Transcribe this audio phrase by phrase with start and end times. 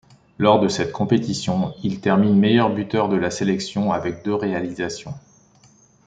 [0.39, 5.13] Lors de cette compétition, il termine meilleur buteur de la sélection avec deux réalisations.